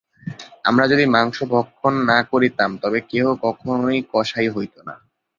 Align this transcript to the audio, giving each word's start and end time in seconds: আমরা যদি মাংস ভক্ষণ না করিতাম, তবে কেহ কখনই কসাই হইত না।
আমরা 0.63 0.85
যদি 0.87 1.05
মাংস 1.05 1.37
ভক্ষণ 1.51 1.93
না 2.05 2.17
করিতাম, 2.31 2.69
তবে 2.77 2.99
কেহ 3.09 3.25
কখনই 3.43 3.99
কসাই 4.11 4.47
হইত 4.49 4.75
না। 4.87 4.95